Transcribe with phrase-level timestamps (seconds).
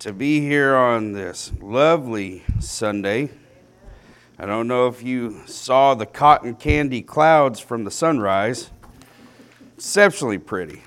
[0.00, 3.28] to be here on this lovely Sunday.
[4.38, 8.70] I don't know if you saw the cotton candy clouds from the sunrise.
[9.76, 10.80] Exceptionally pretty.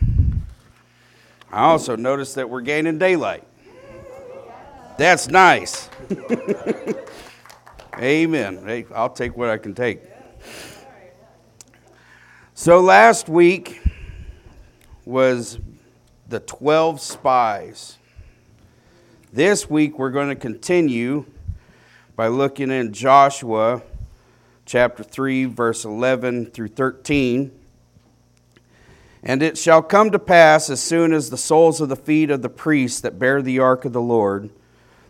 [1.52, 3.44] I also noticed that we're gaining daylight.
[4.98, 5.92] That's nice.
[8.00, 8.64] Amen.
[8.66, 10.02] Hey, I'll take what I can take.
[12.56, 13.80] So last week
[15.06, 15.60] was
[16.30, 18.00] the 12 spies.
[19.34, 21.26] This week we're going to continue
[22.16, 23.82] by looking in Joshua
[24.64, 27.52] chapter 3, verse 11 through 13.
[29.24, 32.44] And it shall come to pass as soon as the soles of the feet of
[32.44, 34.52] the priests that bear the ark of the Lord,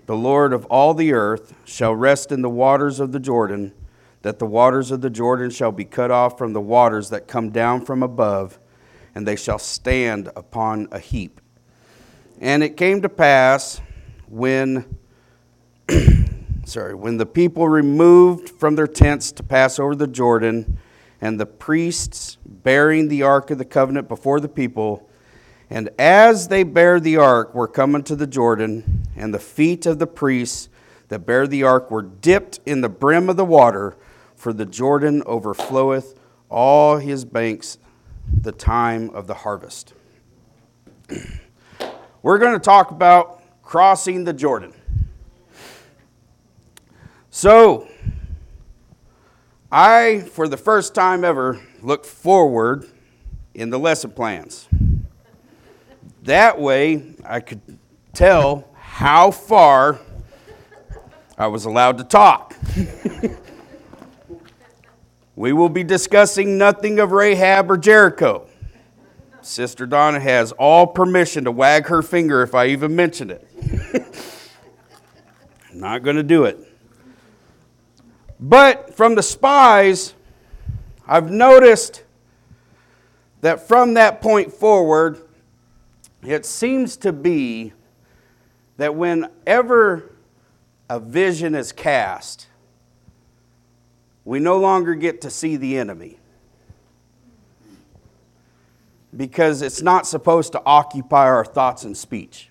[0.06, 3.74] the Lord of all the earth, shall rest in the waters of the Jordan,
[4.22, 7.50] that the waters of the Jordan shall be cut off from the waters that come
[7.50, 8.58] down from above,
[9.14, 11.42] and they shall stand upon a heap.
[12.40, 13.82] And it came to pass
[14.34, 14.98] when
[16.66, 20.80] sorry, when the people removed from their tents to pass over the Jordan,
[21.22, 25.08] and the priests bearing the ark of the covenant before the people,
[25.70, 30.00] and as they bare the ark were coming to the Jordan, and the feet of
[30.00, 30.68] the priests
[31.10, 33.96] that bare the ark were dipped in the brim of the water,
[34.36, 36.16] for the Jordan overfloweth
[36.50, 37.78] all his banks
[38.42, 39.94] the time of the harvest.
[42.24, 43.43] We're going to talk about
[43.74, 44.72] crossing the Jordan.
[47.32, 47.88] So,
[49.72, 52.86] I, for the first time ever, look forward
[53.56, 54.68] in the lesson plans.
[56.22, 57.62] That way, I could
[58.14, 60.00] tell how far
[61.36, 62.56] I was allowed to talk.
[65.36, 68.48] we will be discussing nothing of Rahab or Jericho.
[69.46, 73.48] Sister Donna has all permission to wag her finger if I even mention it.
[75.72, 76.60] I'm not going to do it.
[78.40, 80.14] But from the spies,
[81.08, 82.04] I've noticed
[83.42, 85.22] that from that point forward,
[86.22, 87.74] it seems to be
[88.78, 90.16] that whenever
[90.90, 92.48] a vision is cast,
[94.26, 96.20] we no longer get to see the enemy.
[99.16, 102.50] Because it's not supposed to occupy our thoughts and speech.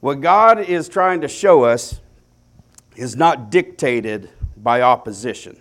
[0.00, 2.00] What God is trying to show us
[2.96, 5.58] is not dictated by opposition,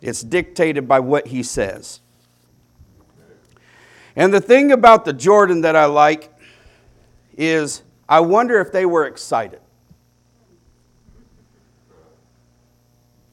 [0.00, 2.00] it's dictated by what he says.
[4.16, 6.32] And the thing about the Jordan that I like
[7.36, 9.60] is I wonder if they were excited.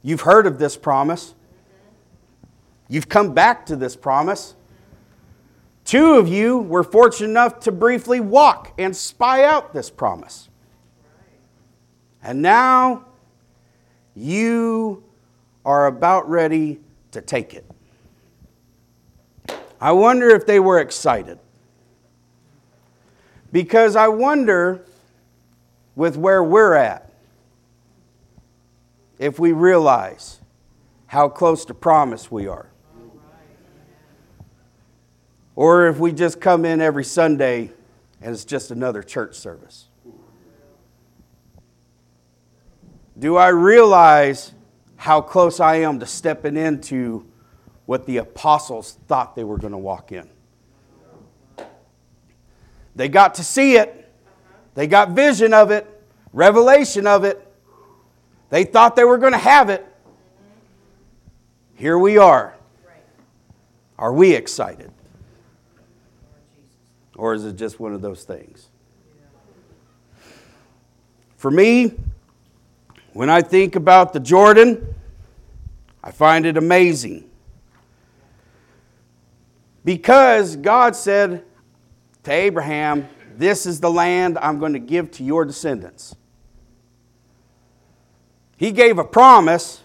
[0.01, 1.35] You've heard of this promise.
[2.91, 4.53] You've come back to this promise.
[5.85, 10.49] Two of you were fortunate enough to briefly walk and spy out this promise.
[12.21, 13.05] And now
[14.13, 15.05] you
[15.63, 16.81] are about ready
[17.11, 17.65] to take it.
[19.79, 21.39] I wonder if they were excited.
[23.53, 24.83] Because I wonder,
[25.95, 27.09] with where we're at,
[29.17, 30.41] if we realize
[31.07, 32.70] how close to promise we are.
[35.61, 37.71] Or if we just come in every Sunday
[38.19, 39.89] and it's just another church service.
[43.19, 44.53] Do I realize
[44.95, 47.27] how close I am to stepping into
[47.85, 50.27] what the apostles thought they were going to walk in?
[52.95, 54.11] They got to see it,
[54.73, 55.87] they got vision of it,
[56.33, 57.39] revelation of it.
[58.49, 59.85] They thought they were going to have it.
[61.75, 62.55] Here we are.
[63.99, 64.90] Are we excited?
[67.21, 68.67] Or is it just one of those things?
[71.37, 71.93] For me,
[73.13, 74.95] when I think about the Jordan,
[76.03, 77.29] I find it amazing.
[79.85, 81.43] Because God said
[82.23, 83.07] to Abraham,
[83.37, 86.15] This is the land I'm going to give to your descendants.
[88.57, 89.83] He gave a promise,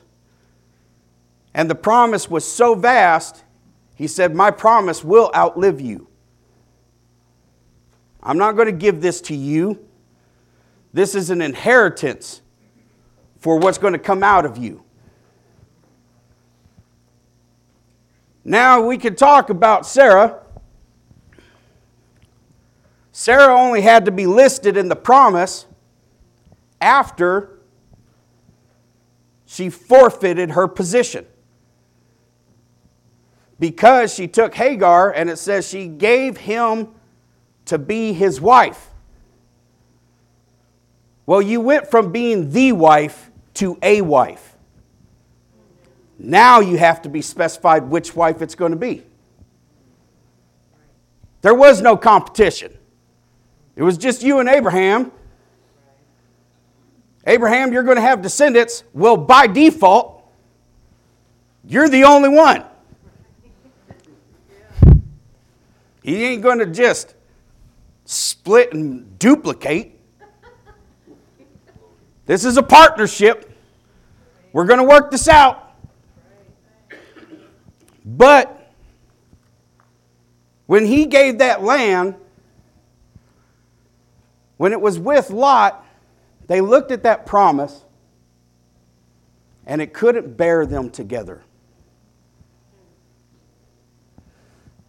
[1.52, 3.44] and the promise was so vast,
[3.94, 6.08] he said, My promise will outlive you.
[8.26, 9.86] I'm not going to give this to you.
[10.92, 12.42] This is an inheritance
[13.38, 14.82] for what's going to come out of you.
[18.44, 20.40] Now we can talk about Sarah.
[23.12, 25.66] Sarah only had to be listed in the promise
[26.80, 27.60] after
[29.46, 31.26] she forfeited her position.
[33.60, 36.88] Because she took Hagar, and it says she gave him
[37.66, 38.90] to be his wife.
[41.26, 44.56] Well, you went from being the wife to a wife.
[46.18, 49.02] Now you have to be specified which wife it's going to be.
[51.42, 52.76] There was no competition.
[53.74, 55.12] It was just you and Abraham.
[57.26, 58.84] Abraham, you're going to have descendants.
[58.94, 60.24] Well, by default,
[61.66, 62.64] you're the only one.
[66.02, 67.16] He ain't going to just
[68.06, 70.00] split and duplicate.
[72.24, 73.52] This is a partnership.
[74.52, 75.74] We're going to work this out.
[78.04, 78.72] But
[80.66, 82.14] when he gave that land,
[84.56, 85.84] when it was with Lot,
[86.46, 87.84] they looked at that promise
[89.66, 91.42] and it couldn't bear them together.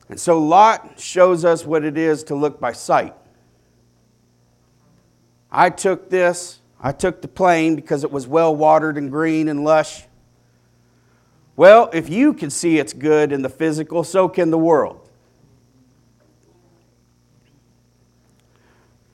[0.09, 3.13] And so Lot shows us what it is to look by sight.
[5.51, 9.63] I took this, I took the plain because it was well watered and green and
[9.63, 10.03] lush.
[11.55, 15.09] Well, if you can see it's good in the physical, so can the world.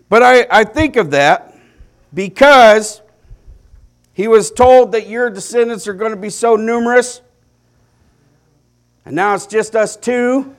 [0.09, 1.55] But I, I think of that
[2.13, 3.01] because
[4.11, 7.21] he was told that your descendants are going to be so numerous,
[9.05, 10.55] and now it's just us two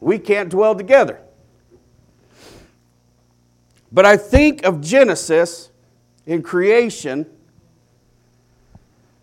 [0.00, 1.20] we can't dwell together.
[3.92, 5.70] But I think of Genesis
[6.26, 7.26] in creation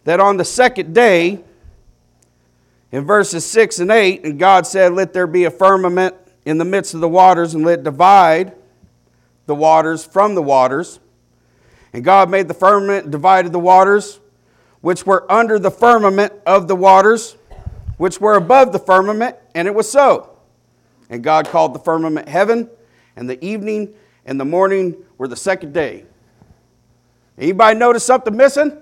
[0.04, 1.44] that on the second day,
[2.92, 6.16] in verses 6 and 8, and God said, Let there be a firmament
[6.46, 8.54] in the midst of the waters, and let divide
[9.46, 11.00] the waters from the waters.
[11.94, 14.20] And God made the firmament and divided the waters,
[14.82, 17.38] which were under the firmament of the waters,
[17.98, 20.33] which were above the firmament, and it was so.
[21.14, 22.68] And God called the firmament heaven,
[23.16, 23.94] and the evening
[24.26, 26.06] and the morning were the second day.
[27.38, 28.82] Anybody notice something missing?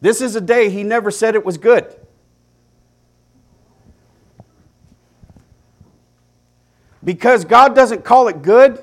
[0.00, 1.94] This is a day he never said it was good.
[7.04, 8.82] Because God doesn't call it good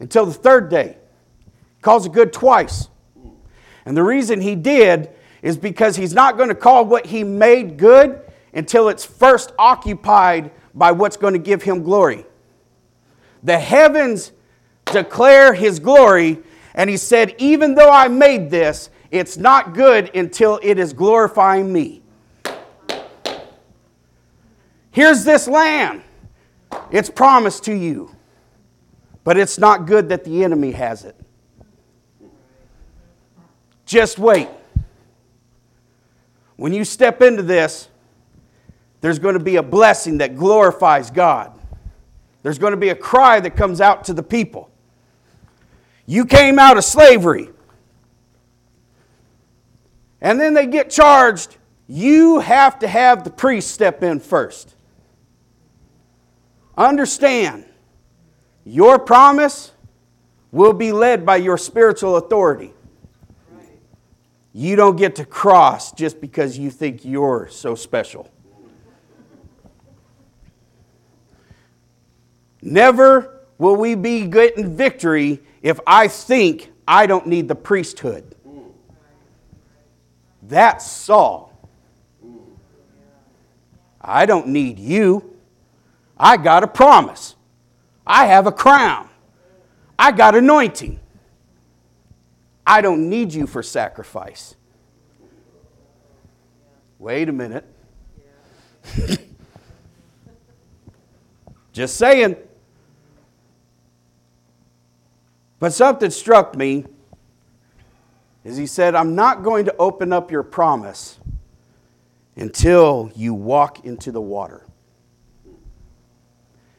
[0.00, 0.96] until the third day.
[1.76, 2.88] He calls it good twice.
[3.86, 5.10] And the reason he did
[5.40, 10.50] is because he's not going to call what he made good until it's first occupied
[10.74, 12.24] by what's going to give him glory.
[13.42, 14.32] The heavens
[14.86, 16.38] declare his glory,
[16.74, 21.72] and he said, Even though I made this, it's not good until it is glorifying
[21.72, 22.02] me.
[24.90, 26.02] Here's this land.
[26.90, 28.14] It's promised to you,
[29.24, 31.16] but it's not good that the enemy has it.
[33.86, 34.48] Just wait.
[36.56, 37.88] When you step into this,
[39.00, 41.58] there's going to be a blessing that glorifies God.
[42.42, 44.70] There's going to be a cry that comes out to the people.
[46.06, 47.50] You came out of slavery.
[50.20, 51.56] And then they get charged.
[51.86, 54.74] You have to have the priest step in first.
[56.76, 57.66] Understand,
[58.64, 59.72] your promise
[60.50, 62.72] will be led by your spiritual authority.
[64.52, 68.30] You don't get to cross just because you think you're so special.
[72.70, 78.34] Never will we be getting victory if I think I don't need the priesthood.
[80.42, 81.52] That's Saul.
[84.00, 85.34] I don't need you.
[86.18, 87.36] I got a promise.
[88.06, 89.08] I have a crown.
[89.98, 91.00] I got anointing.
[92.66, 94.56] I don't need you for sacrifice.
[96.98, 97.64] Wait a minute.
[101.72, 102.36] Just saying.
[105.60, 106.84] But something struck me
[108.44, 111.18] is he said, I'm not going to open up your promise
[112.36, 114.64] until you walk into the water.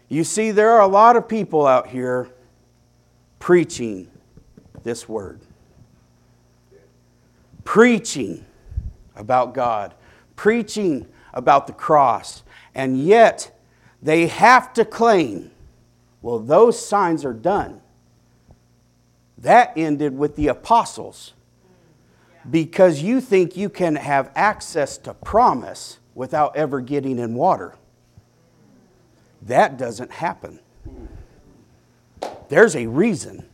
[0.07, 2.29] You see, there are a lot of people out here
[3.37, 4.09] preaching
[4.83, 5.41] this word,
[7.63, 8.45] preaching
[9.15, 9.93] about God,
[10.35, 12.43] preaching about the cross,
[12.73, 13.55] and yet
[14.01, 15.51] they have to claim,
[16.21, 17.81] well, those signs are done.
[19.41, 21.33] That ended with the apostles
[22.49, 27.75] because you think you can have access to promise without ever getting in water.
[29.43, 30.59] That doesn't happen.
[32.49, 33.45] There's a reason.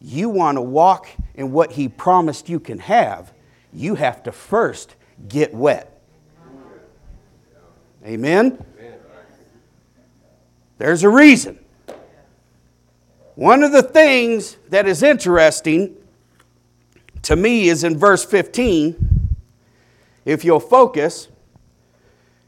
[0.00, 3.32] You want to walk in what He promised you can have,
[3.72, 4.94] you have to first
[5.28, 6.00] get wet.
[8.06, 8.64] Amen?
[10.78, 11.58] There's a reason.
[13.38, 15.94] One of the things that is interesting
[17.22, 19.36] to me is in verse 15.
[20.24, 21.28] If you'll focus,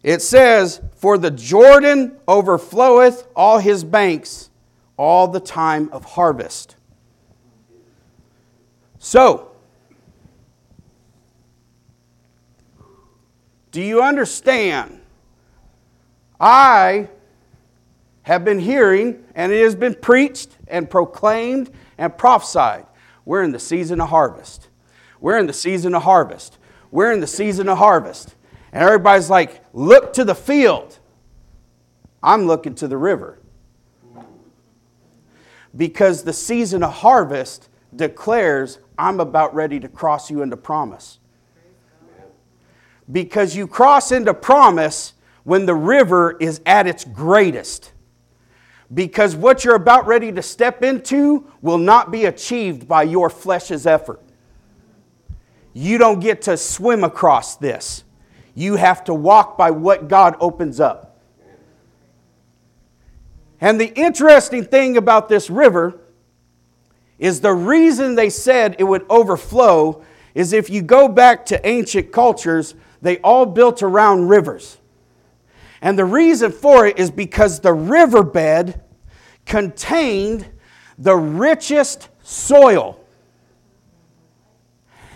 [0.03, 4.51] it says, For the Jordan overfloweth all his banks
[4.97, 6.75] all the time of harvest.
[8.99, 9.53] So,
[13.71, 15.01] do you understand?
[16.41, 17.11] I
[18.31, 21.69] have been hearing, and it has been preached and proclaimed
[21.99, 22.87] and prophesied.
[23.25, 24.69] We're in the season of harvest.
[25.21, 26.57] We're in the season of harvest.
[26.93, 28.37] We're in the season of harvest.
[28.71, 31.01] And everybody's like, look to the field.
[32.23, 33.41] I'm looking to the river.
[35.77, 41.19] Because the season of harvest declares, I'm about ready to cross you into promise.
[43.11, 47.91] Because you cross into promise when the river is at its greatest.
[48.93, 53.87] Because what you're about ready to step into will not be achieved by your flesh's
[53.87, 54.21] effort.
[55.73, 58.03] You don't get to swim across this.
[58.55, 61.21] You have to walk by what God opens up.
[63.61, 66.01] And the interesting thing about this river
[67.19, 70.03] is the reason they said it would overflow
[70.35, 74.79] is if you go back to ancient cultures, they all built around rivers.
[75.83, 78.81] And the reason for it is because the riverbed
[79.47, 80.47] contained
[80.99, 83.01] the richest soil.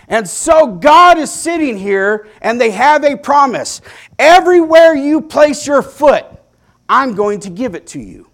[0.09, 3.81] And so God is sitting here and they have a promise.
[4.19, 6.27] Everywhere you place your foot,
[6.89, 8.29] I'm going to give it to you.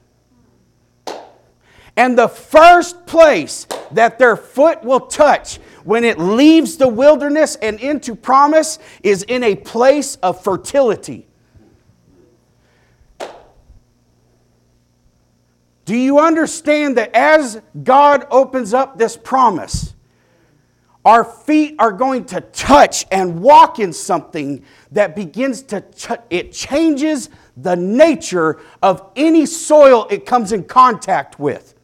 [1.96, 7.80] And the first place that their foot will touch when it leaves the wilderness and
[7.80, 11.26] into promise is in a place of fertility.
[15.90, 19.92] Do you understand that as God opens up this promise,
[21.04, 25.82] our feet are going to touch and walk in something that begins to,
[26.30, 31.74] it changes the nature of any soil it comes in contact with.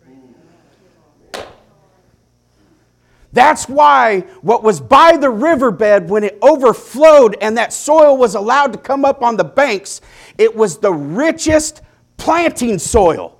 [3.32, 8.72] That's why what was by the riverbed, when it overflowed and that soil was allowed
[8.72, 10.00] to come up on the banks,
[10.38, 11.82] it was the richest
[12.18, 13.35] planting soil.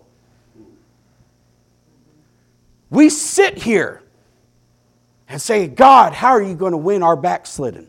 [2.91, 4.03] We sit here
[5.29, 7.89] and say, God, how are you going to win our backslidden?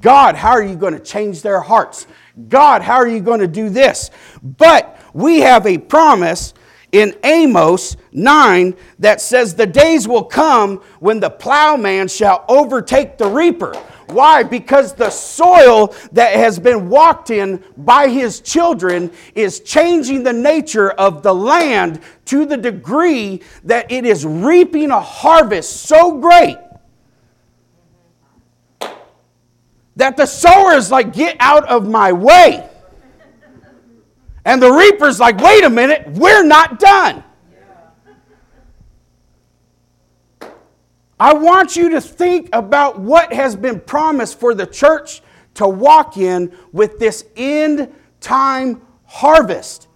[0.00, 2.06] God, how are you going to change their hearts?
[2.48, 4.10] God, how are you going to do this?
[4.42, 6.54] But we have a promise
[6.94, 13.28] in Amos 9 that says, The days will come when the plowman shall overtake the
[13.28, 13.74] reaper.
[14.06, 14.44] Why?
[14.44, 20.90] Because the soil that has been walked in by his children is changing the nature
[20.92, 26.58] of the land to the degree that it is reaping a harvest so great
[29.96, 32.68] that the sower is like, get out of my way.
[34.44, 37.24] And the reaper's like, wait a minute, we're not done.
[41.18, 45.22] I want you to think about what has been promised for the church
[45.54, 49.88] to walk in with this end time harvest.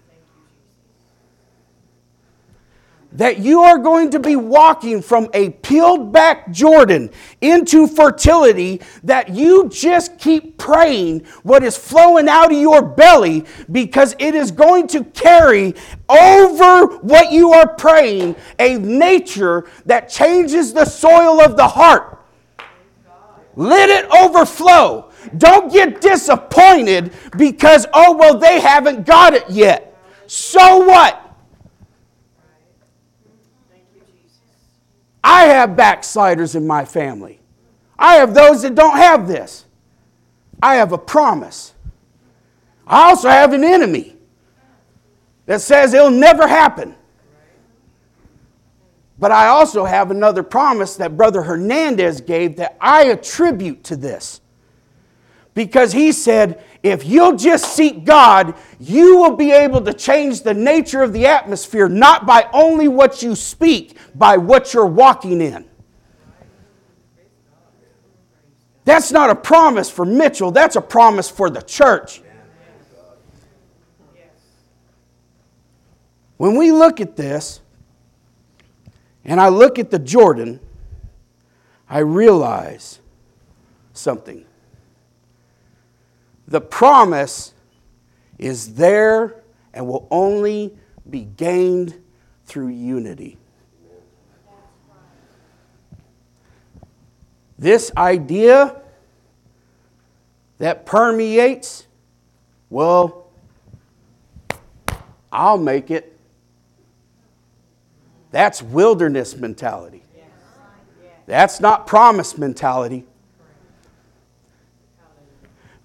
[3.19, 7.11] That you are going to be walking from a peeled back Jordan
[7.41, 14.15] into fertility, that you just keep praying what is flowing out of your belly because
[14.21, 15.75] it is going to carry
[16.09, 22.25] over what you are praying a nature that changes the soil of the heart.
[23.57, 25.11] Let it overflow.
[25.37, 29.99] Don't get disappointed because, oh, well, they haven't got it yet.
[30.29, 31.28] So what?
[35.31, 37.39] I have backsliders in my family.
[37.99, 39.67] I have those that don't have this.
[40.63, 41.75] I have a promise.
[42.87, 44.17] I also have an enemy
[45.45, 46.95] that says it'll never happen.
[49.19, 54.41] But I also have another promise that Brother Hernandez gave that I attribute to this.
[55.55, 60.55] Because he said, if you'll just seek God, you will be able to change the
[60.55, 65.69] nature of the atmosphere, not by only what you speak, by what you're walking in.
[68.85, 72.23] That's not a promise for Mitchell, that's a promise for the church.
[76.39, 77.61] When we look at this,
[79.25, 80.61] and I look at the Jordan,
[81.91, 83.01] I realize
[83.93, 84.47] something.
[86.49, 87.53] The promise
[88.39, 89.43] is there
[89.75, 90.77] and will only
[91.09, 92.03] be gained
[92.47, 93.37] through unity.
[97.59, 98.81] This idea
[100.57, 101.87] that permeates,
[102.71, 103.27] well,
[105.31, 106.19] I'll make it.
[108.31, 110.03] That's wilderness mentality.
[111.27, 113.05] That's not promise mentality.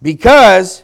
[0.03, 0.83] Because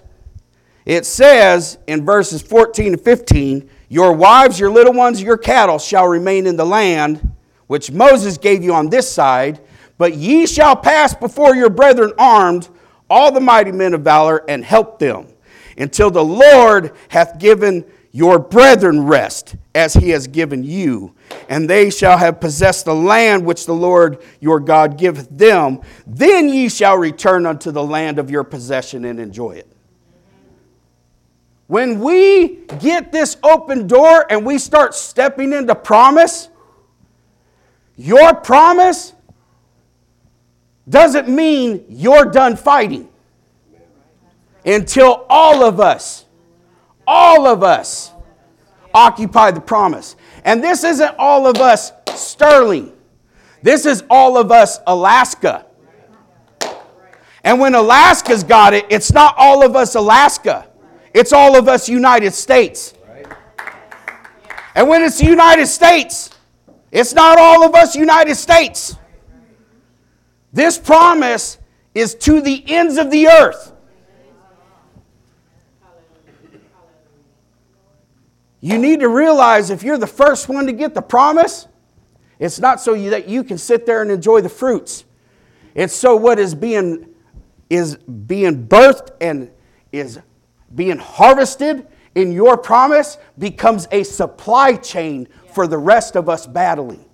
[0.86, 6.08] it says in verses 14 and 15, Your wives, your little ones, your cattle shall
[6.08, 7.36] remain in the land
[7.68, 9.60] which Moses gave you on this side,
[10.00, 12.68] but ye shall pass before your brethren armed,
[13.10, 15.28] all the mighty men of valor, and help them,
[15.78, 21.16] until the Lord hath given your brethren rest, as he has given you,
[21.48, 25.82] and they shall have possessed the land which the Lord your God giveth them.
[26.08, 29.72] Then ye shall return unto the land of your possession and enjoy it.
[31.68, 36.50] When we get this open door and we start stepping into promise,
[37.96, 39.14] your promise
[40.90, 43.08] doesn't mean you're done fighting
[44.66, 46.26] until all of us,
[47.10, 48.12] all of us
[48.94, 50.16] occupy the promise.
[50.46, 52.94] And this isn't all of us Sterling.
[53.64, 55.66] This is all of us Alaska.
[57.44, 60.70] And when Alaska's got it, it's not all of us Alaska.
[61.14, 62.94] It's all of us United States.
[64.76, 66.30] And when it's the United States,
[66.92, 68.96] it's not all of us United States.
[70.54, 71.58] This promise
[71.96, 73.74] is to the ends of the earth.
[78.62, 81.68] You need to realize if you're the first one to get the promise,
[82.40, 85.06] it's not so that you can sit there and enjoy the fruits.
[85.76, 87.08] It's so what is being
[87.70, 89.52] is being birthed and
[89.92, 90.20] is
[90.74, 97.06] being harvested in your promise becomes a supply chain for the rest of us battling.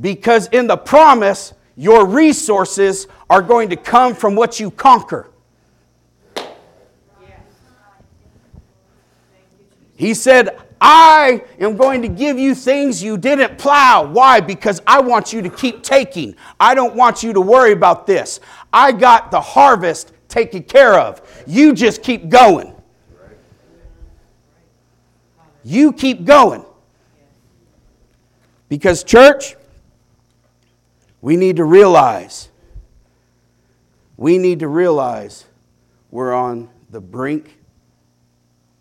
[0.00, 5.31] Because in the promise, your resources are going to come from what you conquer.
[10.02, 14.02] He said, I am going to give you things you didn't plow.
[14.02, 14.40] Why?
[14.40, 16.34] Because I want you to keep taking.
[16.58, 18.40] I don't want you to worry about this.
[18.72, 21.22] I got the harvest taken care of.
[21.46, 22.74] You just keep going.
[25.62, 26.64] You keep going.
[28.68, 29.54] Because, church,
[31.20, 32.48] we need to realize,
[34.16, 35.44] we need to realize
[36.10, 37.56] we're on the brink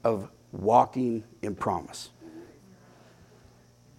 [0.03, 2.09] of walking in promise.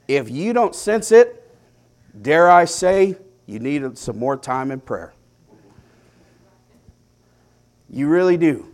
[0.09, 1.51] If you don't sense it,
[2.21, 5.15] dare I say, you need some more time in prayer.
[7.89, 8.69] You really do.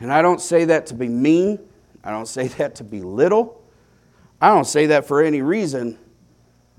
[0.00, 1.58] And I don't say that to be mean.
[2.02, 3.62] I don't say that to be little.
[4.40, 5.98] I don't say that for any reason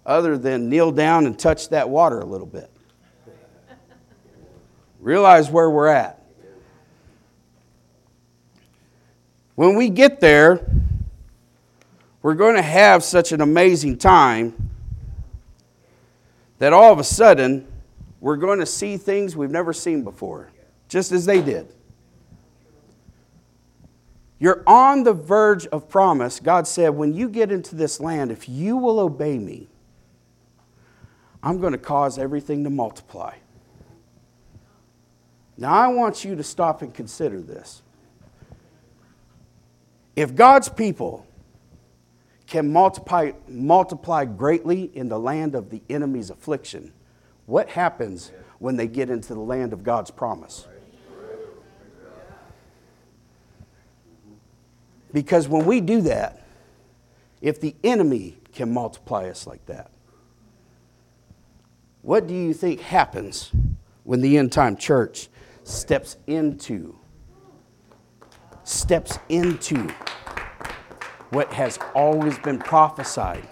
[0.05, 2.69] other than kneel down and touch that water a little bit.
[4.99, 6.14] Realize where we're at.
[9.55, 10.69] When we get there,
[12.21, 14.71] we're going to have such an amazing time
[16.59, 17.67] that all of a sudden
[18.19, 20.49] we're going to see things we've never seen before,
[20.89, 21.71] just as they did.
[24.39, 26.39] You're on the verge of promise.
[26.39, 29.67] God said, when you get into this land, if you will obey me,
[31.41, 33.35] I'm going to cause everything to multiply.
[35.57, 37.81] Now, I want you to stop and consider this.
[40.15, 41.25] If God's people
[42.47, 46.93] can multiply, multiply greatly in the land of the enemy's affliction,
[47.45, 50.67] what happens when they get into the land of God's promise?
[55.11, 56.45] Because when we do that,
[57.41, 59.91] if the enemy can multiply us like that,
[62.01, 63.51] what do you think happens
[64.03, 65.29] when the end time church
[65.63, 66.95] steps into
[68.65, 69.87] steps into
[71.29, 73.47] what has always been prophesied.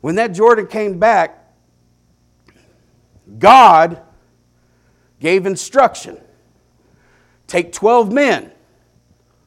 [0.00, 1.52] When that Jordan came back,
[3.38, 4.00] God
[5.20, 6.18] gave instruction
[7.48, 8.52] take 12 men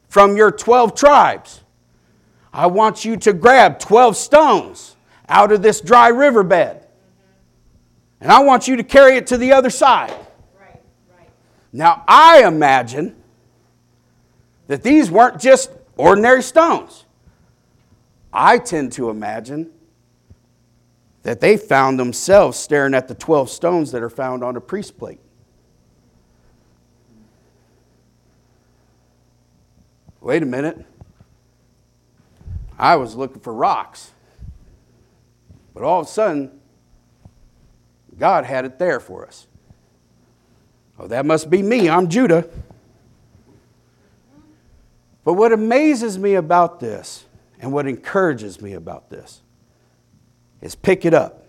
[0.08, 1.62] from your 12 tribes.
[2.52, 4.96] I want you to grab 12 stones
[5.28, 6.84] out of this dry riverbed.
[8.20, 10.14] And I want you to carry it to the other side.
[11.72, 13.16] Now, I imagine
[14.66, 17.06] that these weren't just ordinary stones.
[18.32, 19.70] I tend to imagine
[21.22, 24.98] that they found themselves staring at the 12 stones that are found on a priest
[24.98, 25.20] plate.
[30.20, 30.84] Wait a minute.
[32.78, 34.12] I was looking for rocks.
[35.74, 36.60] But all of a sudden,
[38.18, 39.46] God had it there for us.
[41.02, 41.88] Oh, that must be me.
[41.88, 42.48] I'm Judah.
[45.24, 47.24] But what amazes me about this
[47.60, 49.42] and what encourages me about this
[50.60, 51.44] is pick it up.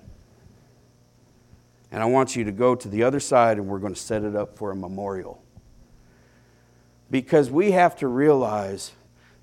[1.92, 4.24] And I want you to go to the other side and we're going to set
[4.24, 5.39] it up for a memorial.
[7.12, 8.94] Because we have to realize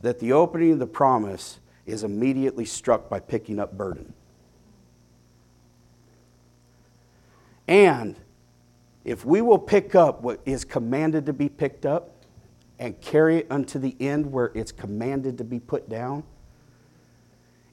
[0.00, 4.12] that the opening of the promise is immediately struck by picking up burden.
[7.68, 8.16] And
[9.10, 12.12] if we will pick up what is commanded to be picked up
[12.78, 16.22] and carry it unto the end where it's commanded to be put down,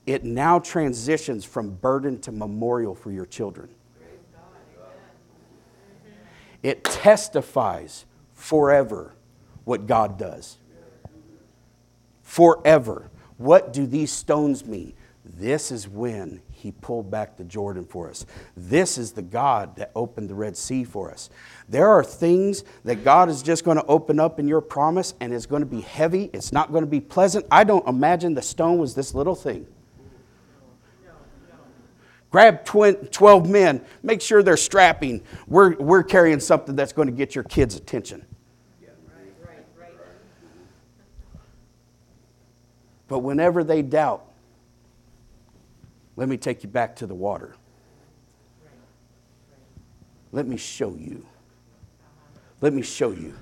[0.08, 3.70] it now transitions from burden to memorial for your children.
[6.64, 9.14] It testifies forever
[9.64, 10.58] what God does.
[12.24, 13.12] Forever.
[13.38, 14.94] What do these stones mean?
[15.24, 18.26] This is when he pulled back the Jordan for us.
[18.56, 21.30] This is the God that opened the Red Sea for us.
[21.70, 25.34] There are things that God is just going to open up in your promise and
[25.34, 26.30] it's going to be heavy.
[26.34, 27.46] It's not going to be pleasant.
[27.52, 29.68] I don't imagine the stone was this little thing.
[32.30, 35.24] Grab 12 men, make sure they're strapping.
[35.48, 38.26] We're, we're carrying something that's going to get your kids' attention.
[43.08, 44.27] But whenever they doubt,
[46.18, 47.56] let me take you back to the water.
[50.34, 51.26] Let me show you.
[52.60, 53.34] Let me show you.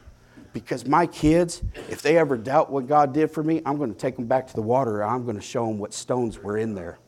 [0.53, 3.97] Because my kids, if they ever doubt what God did for me, I'm going to
[3.97, 5.03] take them back to the water.
[5.03, 6.99] I'm going to show them what stones were in there.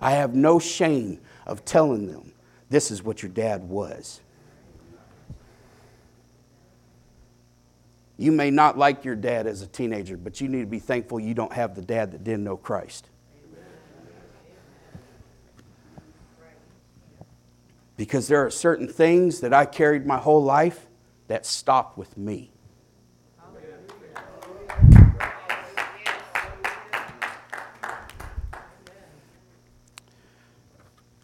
[0.00, 2.32] I have no shame of telling them
[2.70, 4.20] this is what your dad was.
[8.16, 11.18] You may not like your dad as a teenager, but you need to be thankful
[11.20, 13.08] you don't have the dad that didn't know Christ.
[18.02, 20.88] Because there are certain things that I carried my whole life
[21.28, 22.50] that stopped with me.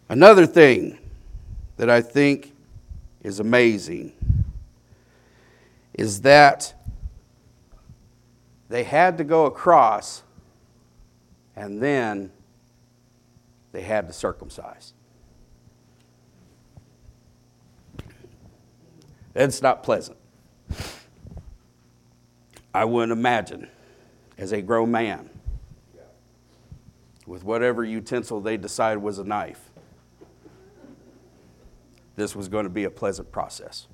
[0.07, 0.97] Another thing
[1.75, 2.55] that I think
[3.23, 4.13] is amazing
[5.95, 6.73] is that
[8.69, 10.23] they had to go across
[11.57, 12.31] and then
[13.73, 14.93] they had to circumcise.
[19.39, 20.17] It's not pleasant.
[22.73, 23.69] I wouldn't imagine
[24.37, 25.29] as a grown man
[27.25, 29.69] with whatever utensil they decided was a knife,
[32.17, 33.87] this was going to be a pleasant process.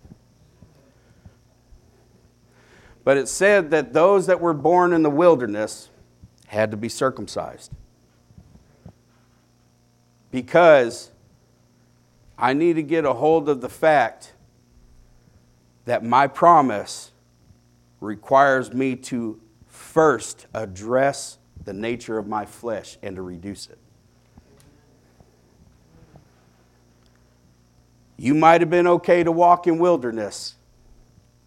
[3.04, 5.90] But it said that those that were born in the wilderness
[6.48, 7.72] had to be circumcised.
[10.32, 11.12] Because
[12.36, 14.32] I need to get a hold of the fact
[15.86, 17.12] that my promise
[18.02, 23.78] requires me to first address the nature of my flesh and to reduce it.
[28.17, 30.56] You might have been okay to walk in wilderness.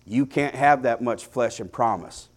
[0.04, 2.28] You can't have that much flesh and promise.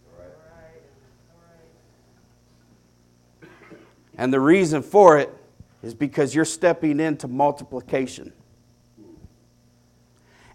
[4.16, 5.34] And the reason for it
[5.82, 8.32] is because you're stepping into multiplication.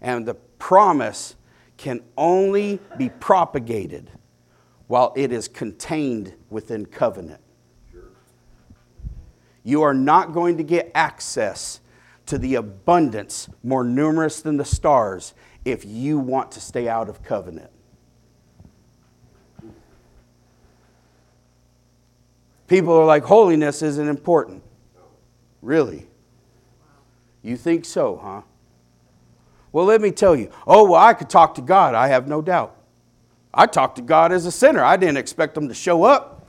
[0.00, 1.34] And the promise
[1.78, 4.10] can only be propagated
[4.88, 7.40] while it is contained within covenant.
[9.64, 11.80] You are not going to get access
[12.26, 17.22] to the abundance more numerous than the stars if you want to stay out of
[17.22, 17.70] covenant.
[22.66, 24.62] People are like, holiness isn't important.
[25.62, 26.06] Really?
[27.42, 28.42] You think so, huh?
[29.72, 30.50] Well, let me tell you.
[30.66, 31.94] Oh, well, I could talk to God.
[31.94, 32.76] I have no doubt.
[33.52, 34.82] I talked to God as a sinner.
[34.82, 36.46] I didn't expect him to show up.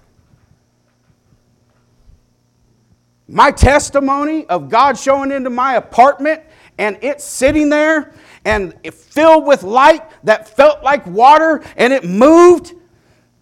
[3.28, 6.42] My testimony of God showing into my apartment
[6.80, 8.14] and it sitting there
[8.46, 12.74] and it filled with light that felt like water and it moved.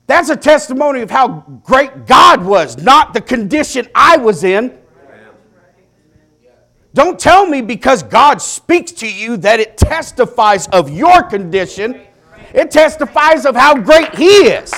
[0.07, 4.77] That's a testimony of how great God was, not the condition I was in.
[6.97, 12.01] Don't tell me because God speaks to you that it testifies of your condition.
[12.55, 14.73] It testifies of how great He is.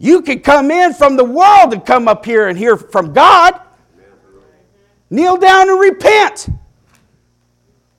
[0.00, 3.60] You can come in from the world and come up here and hear from God.
[5.10, 6.48] Kneel down and repent.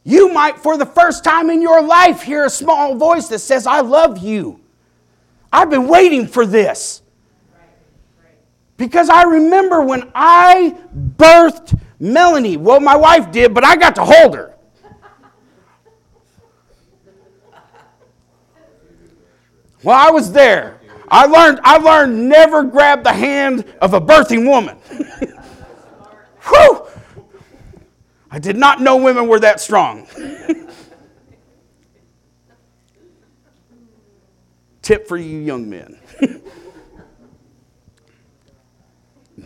[0.03, 3.65] You might, for the first time in your life, hear a small voice that says,
[3.67, 4.59] I love you.
[5.49, 7.03] I've been waiting for this.
[8.77, 10.77] Because I remember when I
[11.17, 12.57] birthed Melanie.
[12.57, 14.55] Well, my wife did, but I got to hold her.
[19.83, 20.79] Well, I was there.
[21.07, 24.77] I learned, I learned never grab the hand of a birthing woman.
[26.47, 26.87] Whew!
[28.31, 30.07] I did not know women were that strong.
[34.81, 35.99] Tip for you young men.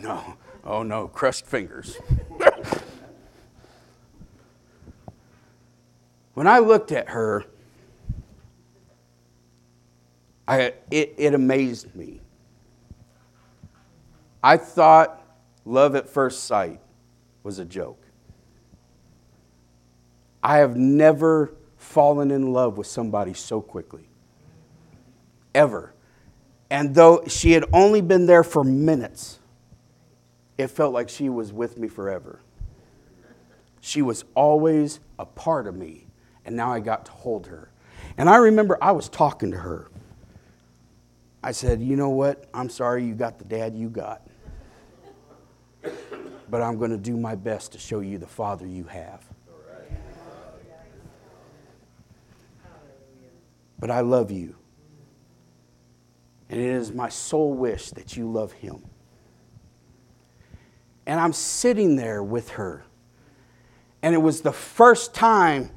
[0.02, 0.36] no.
[0.64, 1.96] Oh no, crushed fingers.
[6.34, 7.44] when I looked at her,
[10.46, 12.20] I, it, it amazed me.
[14.42, 15.22] I thought
[15.64, 16.80] love at first sight
[17.42, 18.02] was a joke.
[20.42, 24.08] I have never fallen in love with somebody so quickly.
[25.54, 25.92] Ever.
[26.70, 29.39] And though she had only been there for minutes,
[30.60, 32.40] it felt like she was with me forever.
[33.80, 36.06] She was always a part of me,
[36.44, 37.70] and now I got to hold her.
[38.18, 39.88] And I remember I was talking to her.
[41.42, 42.48] I said, You know what?
[42.52, 44.26] I'm sorry you got the dad you got.
[46.50, 49.24] But I'm going to do my best to show you the father you have.
[53.78, 54.56] But I love you.
[56.50, 58.89] And it is my sole wish that you love him.
[61.10, 62.84] And I'm sitting there with her.
[64.00, 65.70] And it was the first time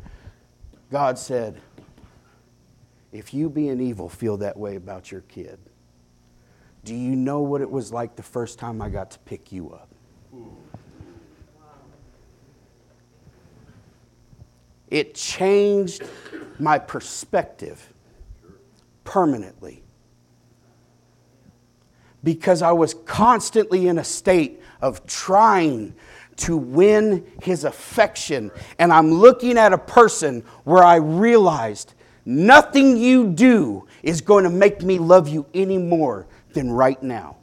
[0.91, 1.59] God said,
[3.11, 5.57] If you being evil feel that way about your kid,
[6.83, 9.71] do you know what it was like the first time I got to pick you
[9.71, 9.89] up?
[14.91, 16.03] It changed
[16.59, 17.91] my perspective
[19.03, 19.82] permanently
[22.23, 25.93] because I was constantly in a state of trying
[26.37, 28.51] to win his affection.
[28.79, 31.93] And I'm looking at a person where I realized
[32.25, 37.37] nothing you do is going to make me love you any more than right now.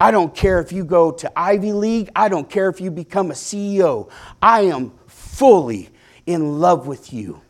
[0.00, 3.30] I don't care if you go to Ivy League, I don't care if you become
[3.30, 4.10] a CEO.
[4.40, 5.90] I am fully
[6.26, 7.40] in love with you.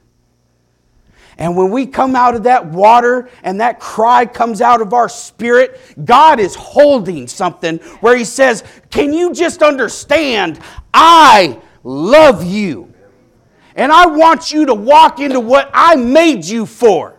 [1.38, 5.08] And when we come out of that water and that cry comes out of our
[5.08, 10.58] spirit, God is holding something where He says, Can you just understand?
[10.92, 12.92] I love you.
[13.76, 17.14] And I want you to walk into what I made you for.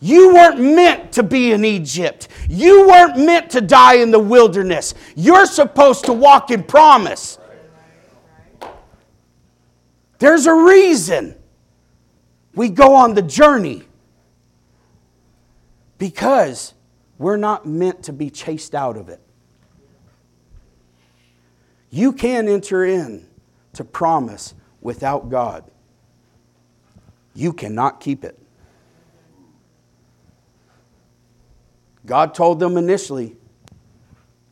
[0.00, 2.26] You weren't meant to be in Egypt.
[2.48, 4.94] You weren't meant to die in the wilderness.
[5.14, 7.38] You're supposed to walk in promise.
[10.22, 11.34] There's a reason
[12.54, 13.82] we go on the journey
[15.98, 16.74] because
[17.18, 19.20] we're not meant to be chased out of it.
[21.90, 23.26] You can enter in
[23.72, 25.68] to promise without God.
[27.34, 28.38] You cannot keep it.
[32.06, 33.34] God told them initially,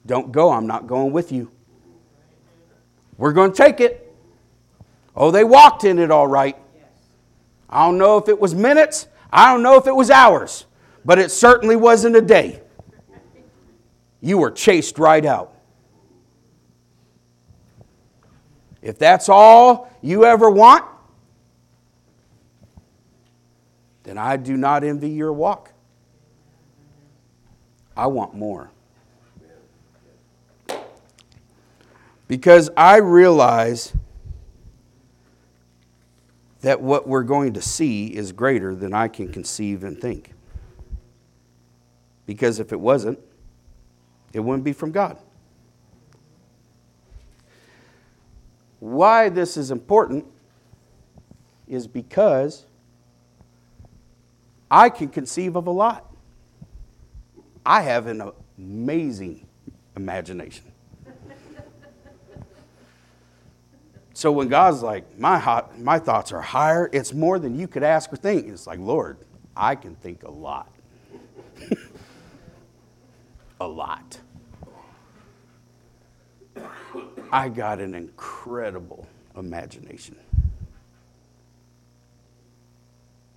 [0.05, 1.53] Don't go, I'm not going with you.
[3.17, 4.10] We're going to take it.
[5.17, 6.57] Oh, they walked in it all right.
[7.69, 10.67] I don't know if it was minutes, I don't know if it was hours,
[11.05, 12.61] but it certainly wasn't a day.
[14.21, 15.55] You were chased right out.
[18.83, 20.85] If that's all you ever want,
[24.03, 25.73] then I do not envy your walk.
[27.97, 28.71] I want more.
[32.27, 33.93] Because I realize
[36.61, 40.33] that what we're going to see is greater than I can conceive and think.
[42.27, 43.19] Because if it wasn't,
[44.33, 45.19] it wouldn't be from God.
[48.79, 50.25] Why this is important
[51.67, 52.67] is because
[54.71, 56.13] I can conceive of a lot.
[57.65, 59.47] I have an amazing
[59.97, 60.70] imagination.
[64.21, 67.83] So when God's like, my, hot, my thoughts are higher, it's more than you could
[67.83, 68.49] ask or think.
[68.49, 69.17] It's like, Lord,
[69.57, 70.71] I can think a lot.
[73.63, 74.21] a lot.
[77.33, 79.07] I got an incredible
[79.39, 80.19] imagination.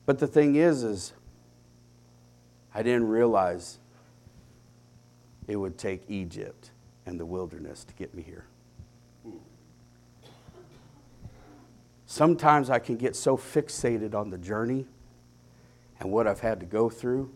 [0.06, 1.14] But the thing is, is
[2.76, 3.80] I didn't realize
[5.48, 6.72] it would take Egypt
[7.06, 8.44] and the wilderness to get me here.
[12.14, 14.86] Sometimes I can get so fixated on the journey
[16.00, 17.34] and what I've had to go through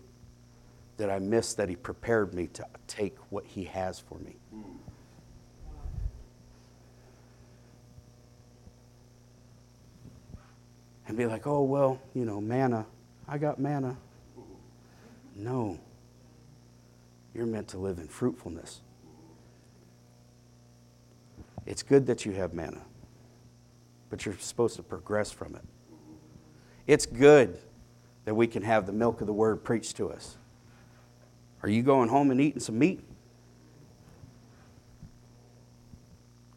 [0.98, 4.36] that I miss that He prepared me to take what He has for me.
[11.08, 12.86] And be like, oh, well, you know, manna.
[13.28, 13.98] I got manna.
[15.36, 15.80] No.
[17.34, 18.82] You're meant to live in fruitfulness.
[21.66, 22.84] It's good that you have manna,
[24.10, 25.63] but you're supposed to progress from it.
[26.86, 27.60] It's good
[28.26, 30.38] that we can have the milk of the word preached to us.
[31.63, 33.02] Are you going home and eating some meat?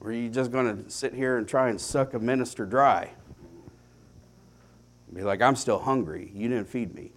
[0.00, 3.10] Or are you just going to sit here and try and suck a minister dry?
[5.12, 6.30] Be like, I'm still hungry.
[6.34, 7.10] You didn't feed me.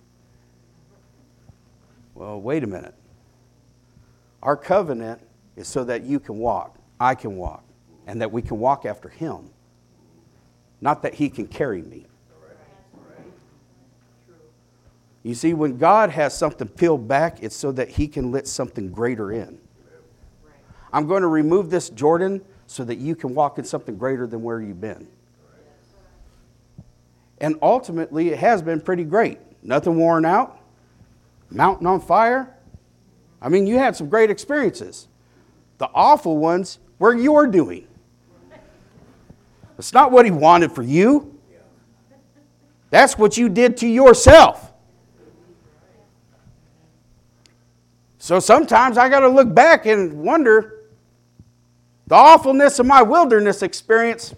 [2.16, 2.96] Well, wait a minute.
[4.42, 5.22] Our covenant
[5.56, 7.64] is so that you can walk, I can walk,
[8.08, 9.50] and that we can walk after Him,
[10.84, 12.06] not that He can carry me.
[15.24, 18.90] You see, when God has something peeled back, it's so that He can let something
[18.90, 19.58] greater in.
[20.92, 24.44] I'm going to remove this Jordan so that you can walk in something greater than
[24.44, 25.08] where you've been.
[27.40, 29.40] And ultimately, it has been pretty great.
[29.64, 30.60] Nothing worn out,
[31.50, 32.54] mountain on fire.
[33.42, 35.08] I mean, you had some great experiences.
[35.78, 37.88] The awful ones were your doing.
[39.84, 41.38] It's not what He wanted for you,
[42.90, 44.72] that's what you did to yourself.
[48.18, 50.86] So sometimes I got to look back and wonder
[52.08, 54.34] the awfulness of my wilderness experience,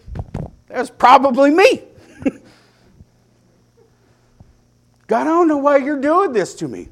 [0.66, 1.84] that's probably me.
[5.06, 6.90] God, I don't know why you're doing this to me.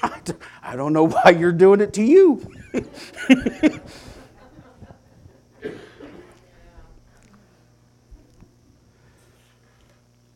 [0.62, 2.48] I don't know why you're doing it to you.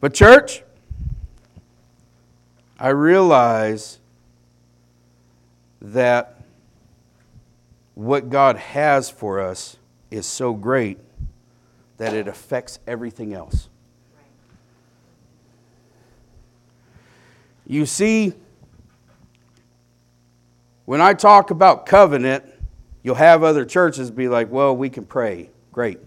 [0.02, 0.64] but, church,
[2.76, 4.00] I realize
[5.80, 6.42] that
[7.94, 9.76] what God has for us
[10.10, 10.98] is so great
[11.98, 13.68] that it affects everything else.
[17.64, 18.32] You see,
[20.84, 22.44] when I talk about covenant,
[23.04, 25.50] you'll have other churches be like, well, we can pray.
[25.70, 26.00] Great.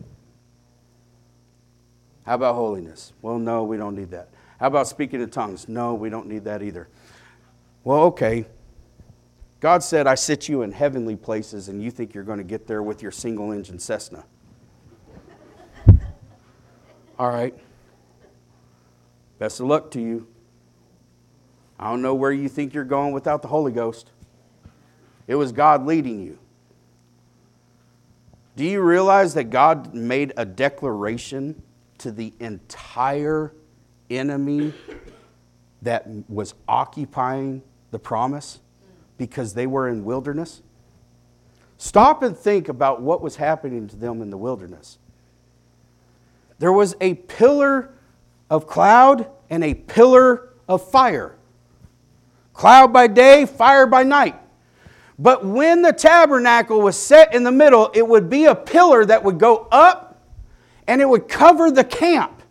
[2.26, 3.14] How about holiness?
[3.22, 4.30] Well, no, we don't need that.
[4.60, 5.70] How about speaking in tongues?
[5.70, 6.88] No, we don't need that either.
[7.84, 8.46] Well, okay.
[9.60, 12.68] God said, I sit you in heavenly places, and you think you're going to get
[12.68, 14.26] there with your single engine Cessna.
[17.20, 17.56] All right.
[19.38, 20.28] Best of luck to you.
[21.78, 24.12] I don't know where you think you're going without the Holy Ghost.
[25.28, 26.40] It was God leading you.
[28.56, 31.62] Do you realize that God made a declaration
[32.00, 33.54] to the entire
[34.10, 34.74] enemy
[35.82, 38.60] that was occupying the promise
[39.18, 40.62] because they were in wilderness?
[41.78, 44.98] Stop and think about what was happening to them in the wilderness.
[46.58, 47.94] There was a pillar
[48.50, 51.36] of cloud and a pillar of fire.
[52.54, 54.36] Cloud by day, fire by night.
[55.20, 59.24] But when the tabernacle was set in the middle, it would be a pillar that
[59.24, 60.05] would go up
[60.88, 62.42] and it would cover the camp.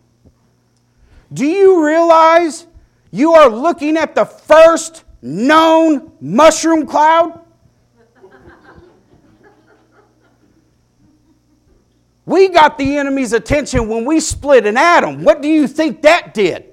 [1.33, 2.67] Do you realize
[3.11, 7.41] you are looking at the first known mushroom cloud?
[12.27, 15.23] We got the enemy's attention when we split an atom.
[15.23, 16.65] What do you think that did?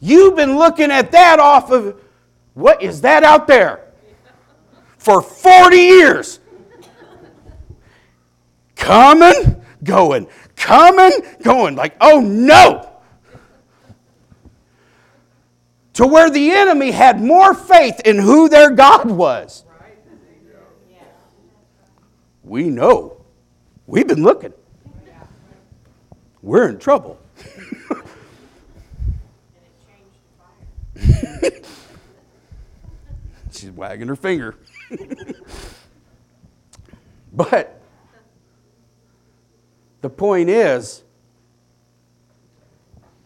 [0.00, 2.00] You've been looking at that off of
[2.54, 3.88] what is that out there?
[4.98, 6.40] for 40 years.
[8.76, 10.28] Coming, going,
[10.68, 12.84] coming, going, like, oh no.
[15.94, 19.64] To where the enemy had more faith in who their God was.
[22.44, 23.24] We know.
[23.86, 24.52] We've been looking.
[26.42, 27.18] We're in trouble.
[33.50, 34.54] She's wagging her finger.
[37.32, 37.77] but
[40.00, 41.02] the point is,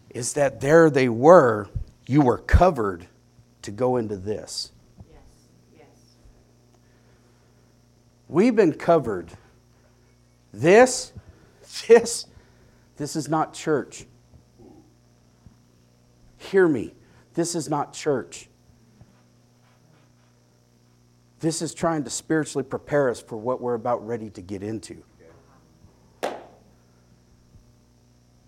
[0.09, 1.69] is that there they were,
[2.07, 3.07] you were covered
[3.63, 4.71] to go into this.
[5.11, 5.19] Yes,
[5.77, 5.87] yes.
[8.27, 9.31] We've been covered.
[10.53, 11.13] This,
[11.87, 12.27] this,
[12.97, 14.05] this is not church.
[16.37, 16.93] Hear me.
[17.33, 18.49] This is not church.
[21.39, 25.03] This is trying to spiritually prepare us for what we're about ready to get into.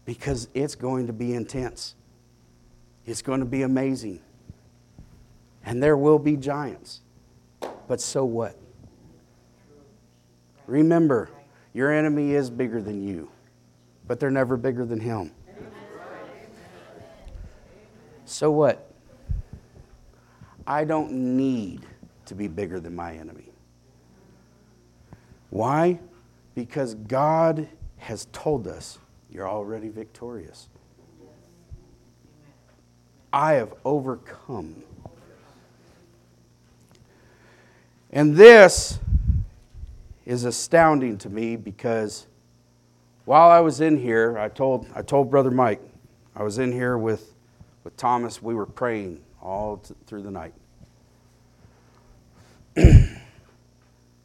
[0.06, 1.95] Because it's going to be intense.
[3.06, 4.22] It's going to be amazing.
[5.66, 7.01] And there will be giants.
[7.88, 8.58] But so what?
[10.68, 11.30] Remember,
[11.74, 13.30] your enemy is bigger than you,
[14.08, 15.32] but they're never bigger than him.
[18.26, 18.91] So what?
[20.66, 21.86] I don't need
[22.26, 23.51] to be bigger than my enemy.
[25.51, 25.99] Why?
[26.56, 28.97] Because God has told us
[29.36, 30.69] you're already victorious.
[33.33, 34.81] I have overcome.
[38.11, 38.97] And this
[40.25, 42.27] is astounding to me because
[43.25, 45.81] while I was in here, I told, I told Brother Mike,
[46.33, 47.33] I was in here with,
[47.83, 50.53] with Thomas, we were praying all t- through the night.
[52.77, 53.17] and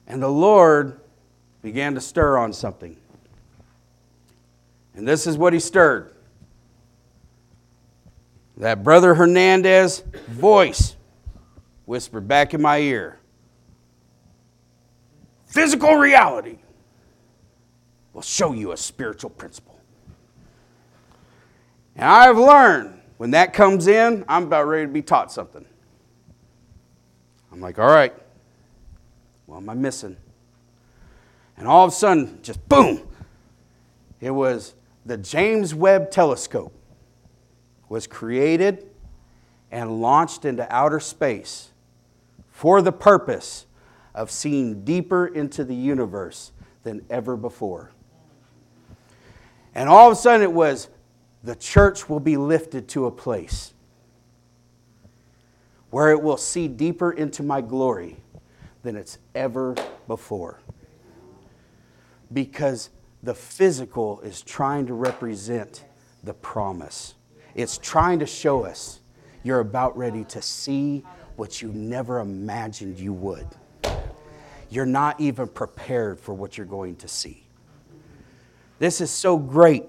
[0.07, 1.01] the Lord
[1.63, 2.97] began to stir on something.
[5.01, 6.13] And this is what he stirred
[8.59, 10.95] that Brother Hernandez voice
[11.87, 13.19] whispered back in my ear
[15.47, 16.59] physical reality
[18.13, 19.81] will show you a spiritual principle.
[21.97, 25.65] And I've learned when that comes in, I'm about ready to be taught something.
[27.51, 28.13] I'm like, all right,
[29.47, 30.19] what am I missing?
[31.57, 33.01] And all of a sudden, just boom,
[34.21, 34.75] it was
[35.05, 36.73] the James Webb Telescope
[37.89, 38.87] was created
[39.71, 41.71] and launched into outer space
[42.51, 43.67] for the purpose
[44.15, 47.93] of seeing deeper into the universe than ever before.
[49.75, 50.89] And all of a sudden it was
[51.43, 53.73] the church will be lifted to a place
[55.91, 58.17] where it will see deeper into my glory
[58.83, 59.75] than it's ever
[60.07, 60.61] before.
[62.33, 62.91] Because
[63.23, 65.85] the physical is trying to represent
[66.25, 67.15] the promise.
[67.55, 69.01] It's trying to show us
[69.43, 71.05] you're about ready to see
[71.37, 73.47] what you never imagined you would.
[74.69, 77.45] You're not even prepared for what you're going to see.
[78.79, 79.85] This is so great.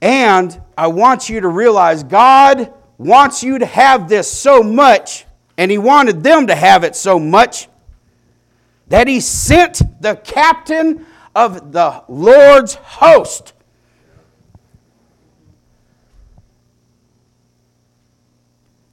[0.00, 5.26] And I want you to realize God wants you to have this so much,
[5.56, 7.68] and He wanted them to have it so much,
[8.88, 13.52] that He sent the captain of the Lord's host.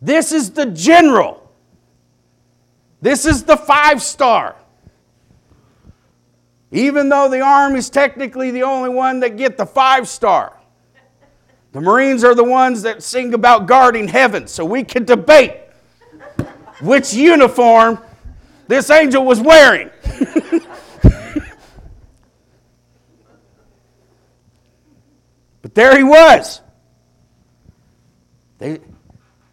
[0.01, 1.51] This is the general.
[3.01, 4.55] This is the five star.
[6.71, 10.55] Even though the Army is technically the only one that get the five star.
[11.71, 15.53] The Marines are the ones that sing about guarding heaven, so we can debate
[16.81, 17.99] which uniform
[18.67, 19.89] this angel was wearing.
[25.69, 26.61] but there he was.
[28.57, 28.79] They,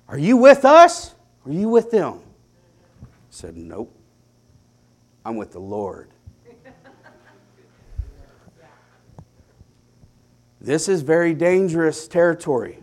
[0.09, 1.15] are you with us?
[1.45, 2.21] Are you with them?
[3.03, 3.95] I said, Nope.
[5.27, 6.09] I'm with the Lord.
[10.59, 12.79] This is very dangerous territory.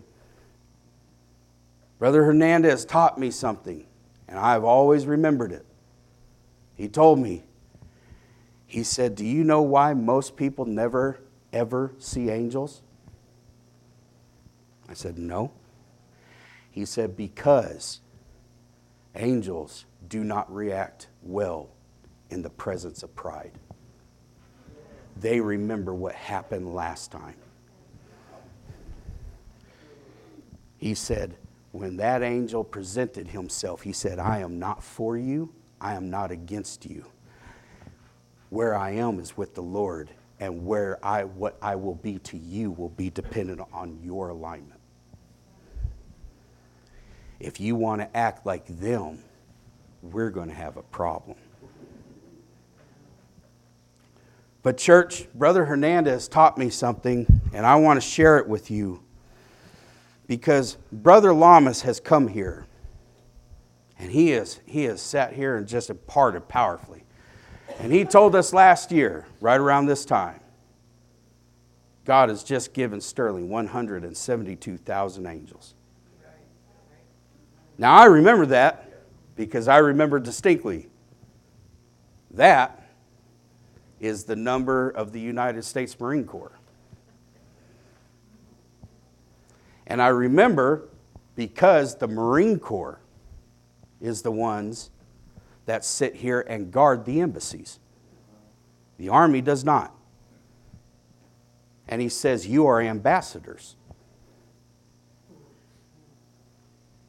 [1.98, 3.88] Brother Hernandez taught me something,
[4.28, 5.66] and I've always remembered it.
[6.76, 7.44] He told me,
[8.68, 11.20] he said, Do you know why most people never,
[11.52, 12.84] ever see angels?
[14.90, 15.52] I said, No.
[16.72, 18.02] He said, Because
[19.16, 21.70] angels do not react well
[22.30, 23.52] in the presence of pride.
[25.16, 27.36] They remember what happened last time.
[30.78, 31.38] He said,
[31.74, 36.30] when that angel presented himself, he said, I am not for you, I am not
[36.30, 37.06] against you.
[38.50, 42.38] Where I am is with the Lord, and where I what I will be to
[42.38, 44.80] you will be dependent on your alignment.
[47.40, 49.20] If you want to act like them,
[50.02, 51.38] we're going to have a problem.
[54.62, 59.04] But, church, Brother Hernandez taught me something, and I want to share it with you
[60.26, 62.66] because Brother Lamas has come here,
[64.00, 67.03] and he, is, he has sat here and just imparted powerfully.
[67.80, 70.40] And he told us last year, right around this time,
[72.06, 75.74] God has just given Sterling 172,000 angels.
[77.78, 78.90] Now, I remember that
[79.36, 80.88] because I remember distinctly
[82.32, 82.90] that
[84.00, 86.58] is the number of the United States Marine Corps.
[89.88, 90.90] And I remember
[91.36, 93.00] because the Marine Corps
[94.02, 94.90] is the ones
[95.66, 97.80] that sit here and guard the embassies.
[98.98, 99.96] The Army does not.
[101.88, 103.76] And he says, You are ambassadors.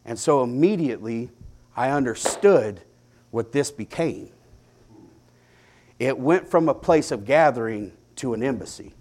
[0.05, 1.31] And so immediately
[1.77, 2.83] I understood
[3.31, 4.31] what this became.
[5.99, 8.93] It went from a place of gathering to an embassy.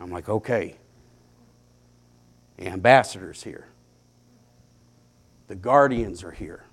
[0.00, 0.76] I'm like, okay,
[2.58, 3.66] ambassadors here,
[5.48, 6.64] the guardians are here.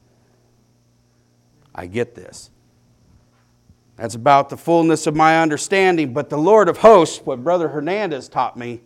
[1.73, 2.51] I get this.
[3.95, 6.13] That's about the fullness of my understanding.
[6.13, 8.82] But the Lord of hosts, what Brother Hernandez taught me,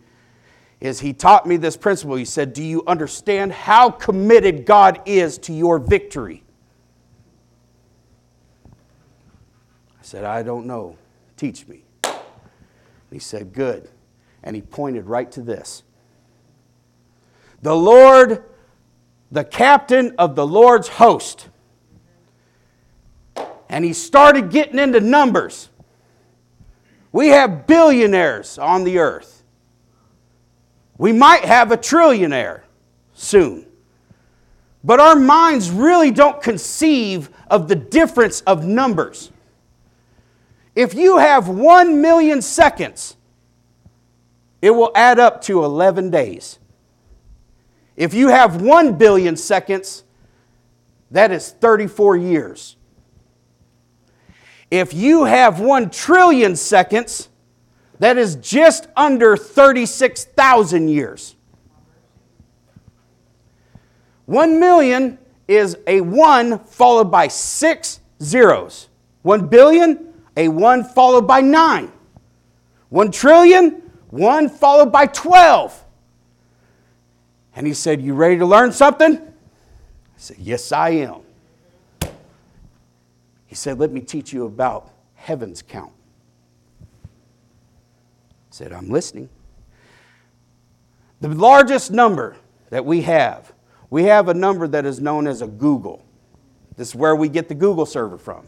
[0.80, 2.16] is he taught me this principle.
[2.16, 6.44] He said, Do you understand how committed God is to your victory?
[9.98, 10.96] I said, I don't know.
[11.36, 11.82] Teach me.
[12.04, 12.14] And
[13.12, 13.88] he said, Good.
[14.42, 15.82] And he pointed right to this.
[17.62, 18.44] The Lord,
[19.30, 21.48] the captain of the Lord's host.
[23.68, 25.68] And he started getting into numbers.
[27.12, 29.42] We have billionaires on the earth.
[30.98, 32.62] We might have a trillionaire
[33.14, 33.66] soon.
[34.82, 39.30] But our minds really don't conceive of the difference of numbers.
[40.74, 43.16] If you have 1 million seconds,
[44.62, 46.59] it will add up to 11 days.
[47.96, 50.04] If you have 1 billion seconds,
[51.10, 52.76] that is 34 years.
[54.70, 57.28] If you have 1 trillion seconds,
[57.98, 61.36] that is just under 36,000 years.
[64.26, 65.18] 1 million
[65.48, 68.88] is a 1 followed by six zeros.
[69.22, 71.90] 1 billion, a 1 followed by 9.
[72.90, 75.84] 1 trillion, 1 followed by 12.
[77.54, 79.16] And he said, You ready to learn something?
[79.18, 79.22] I
[80.16, 81.20] said, Yes, I am.
[83.46, 85.92] He said, Let me teach you about heaven's count.
[86.82, 86.86] I
[88.50, 89.28] said, I'm listening.
[91.20, 92.36] The largest number
[92.70, 93.52] that we have,
[93.90, 96.00] we have a number that is known as a googol.
[96.76, 98.46] This is where we get the Google server from.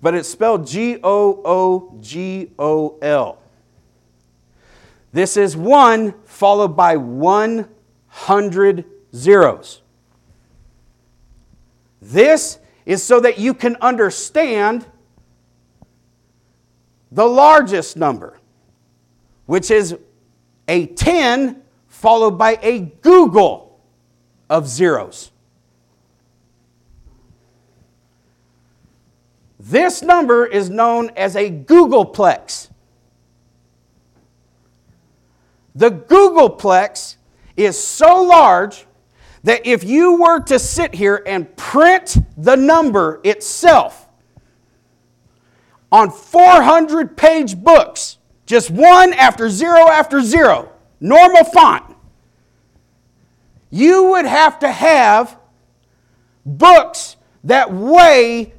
[0.00, 3.38] But it's spelled G O O G O L.
[5.12, 8.84] This is 1 followed by 100
[9.14, 9.82] zeros.
[12.00, 14.86] This is so that you can understand
[17.10, 18.38] the largest number,
[19.46, 19.96] which is
[20.68, 23.70] a 10 followed by a googol
[24.50, 25.30] of zeros.
[29.58, 32.68] This number is known as a googolplex.
[35.78, 37.14] The googolplex
[37.56, 38.84] is so large
[39.44, 44.08] that if you were to sit here and print the number itself
[45.92, 51.94] on 400 page books, just one after zero after zero, normal font,
[53.70, 55.38] you would have to have
[56.44, 57.14] books
[57.44, 58.52] that weigh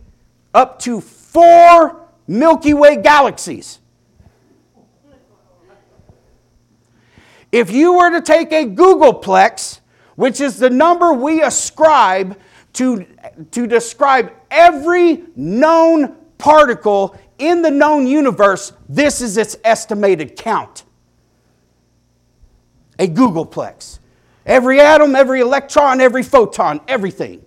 [0.54, 3.80] up to four Milky Way galaxies.
[7.52, 9.80] If you were to take a googolplex,
[10.16, 12.38] which is the number we ascribe
[12.74, 13.06] to,
[13.52, 20.84] to describe every known particle in the known universe, this is its estimated count.
[23.00, 24.00] A googolplex.
[24.46, 27.46] Every atom, every electron, every photon, everything.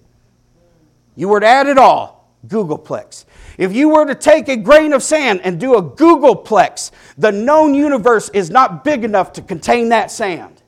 [1.15, 3.27] You were to add it all, googolplex.
[3.63, 7.75] If you were to take a grain of sand and do a googolplex, the known
[7.75, 10.61] universe is not big enough to contain that sand.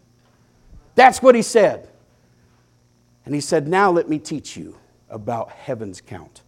[0.95, 1.89] That's what he said.
[3.25, 4.79] And he said, Now let me teach you
[5.11, 6.43] about heaven's count.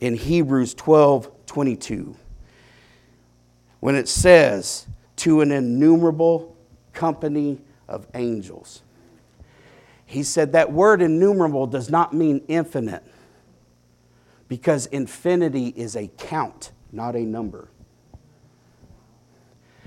[0.00, 2.16] In Hebrews 12 22,
[3.80, 4.86] when it says,
[5.16, 6.56] To an innumerable
[6.94, 8.80] company of angels.
[10.06, 13.04] He said that word innumerable does not mean infinite
[14.50, 17.68] because infinity is a count, not a number.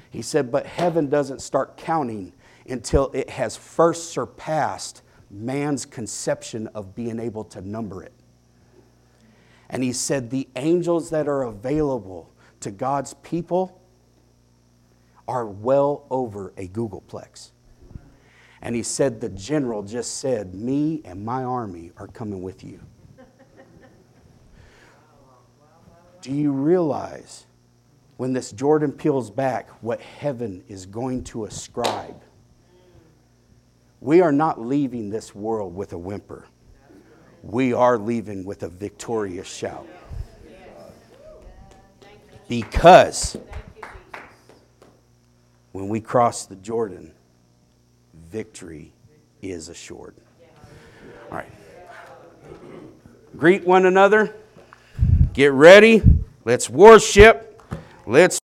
[0.09, 2.31] He said, but heaven doesn't start counting
[2.69, 8.13] until it has first surpassed man's conception of being able to number it.
[9.69, 13.81] And he said, the angels that are available to God's people
[15.27, 17.51] are well over a googolplex.
[18.61, 22.79] And he said, the general just said, Me and my army are coming with you.
[26.23, 27.45] Do you realize
[28.15, 32.21] when this Jordan peels back what heaven is going to ascribe?
[33.99, 36.47] We are not leaving this world with a whimper.
[37.41, 39.85] We are leaving with a victorious shout.
[42.47, 43.35] Because
[45.73, 47.11] when we cross the Jordan,
[48.31, 48.93] victory
[49.41, 50.15] is assured.
[51.29, 51.51] All right.
[53.35, 54.33] Greet one another.
[55.33, 56.03] Get ready.
[56.45, 57.61] Let's worship.
[58.05, 58.39] Let's